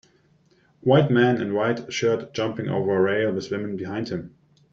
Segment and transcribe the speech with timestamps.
[0.79, 4.33] White man in white shirt jumping over rail with women behind him.